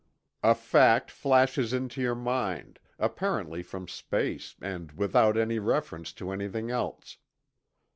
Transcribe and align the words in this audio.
A 0.41 0.55
fact 0.55 1.11
flashes 1.11 1.73
into 1.73 2.01
your 2.01 2.15
mind, 2.15 2.79
apparently 2.97 3.61
from 3.61 3.87
space 3.87 4.55
and 4.59 4.93
without 4.93 5.37
any 5.37 5.59
reference 5.59 6.11
to 6.13 6.31
anything 6.31 6.71
else. 6.71 7.17